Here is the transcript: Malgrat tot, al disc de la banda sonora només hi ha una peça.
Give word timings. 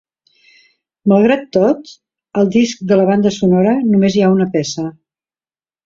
Malgrat 1.13 1.43
tot, 1.59 1.93
al 2.43 2.51
disc 2.57 2.83
de 2.93 2.99
la 3.01 3.07
banda 3.13 3.35
sonora 3.39 3.79
només 3.95 4.19
hi 4.21 4.25
ha 4.31 4.35
una 4.41 4.53
peça. 4.59 4.93